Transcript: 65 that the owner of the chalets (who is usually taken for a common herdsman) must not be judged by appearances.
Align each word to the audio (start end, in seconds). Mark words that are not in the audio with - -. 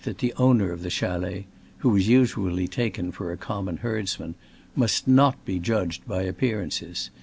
65 0.03 0.17
that 0.17 0.19
the 0.19 0.43
owner 0.43 0.71
of 0.71 0.81
the 0.81 0.89
chalets 0.89 1.45
(who 1.77 1.95
is 1.95 2.07
usually 2.07 2.67
taken 2.67 3.11
for 3.11 3.31
a 3.31 3.37
common 3.37 3.77
herdsman) 3.77 4.33
must 4.75 5.07
not 5.07 5.45
be 5.45 5.59
judged 5.59 6.07
by 6.07 6.23
appearances. 6.23 7.11